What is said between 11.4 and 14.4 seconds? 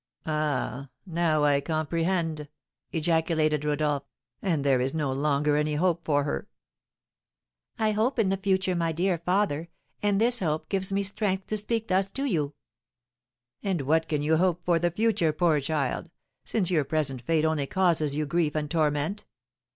to speak thus to you." "And what can you